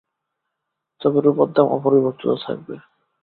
তবে 1.01 1.17
রুপার 1.19 1.49
দাম 1.55 1.67
অপরিবর্তিত 1.75 2.31
থাকবে। 2.45 2.75